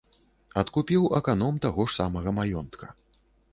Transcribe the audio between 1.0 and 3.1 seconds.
аканом таго ж самага маёнтка.